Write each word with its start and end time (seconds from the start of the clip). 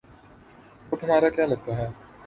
وہ 0.89 0.95
تمہارا 1.01 1.29
کیا 1.35 1.45
لگتا 1.45 1.77
ہے؟ 1.77 1.87